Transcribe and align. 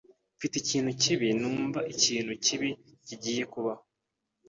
Mfite 0.37 0.55
ikintu 0.59 0.89
kibi 1.01 1.27
numva 1.39 1.79
ikintu 1.93 2.31
kibi 2.45 2.69
kigiye 3.05 3.43
kubaho. 3.51 3.83